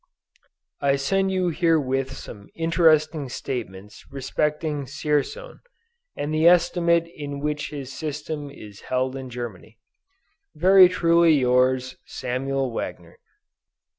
[0.81, 5.59] I send you herewith some interesting statements respecting Dzierzon,
[6.17, 9.77] and the estimate in which his system is held in Germany.
[10.55, 13.19] Very truly yours, SAMUEL WAGNER.